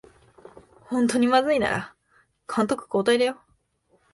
[0.85, 1.95] ほんとにまずいなら
[2.51, 3.39] 監督交代だよ